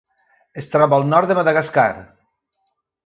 [0.61, 1.87] Es troba al nord de Madagascar.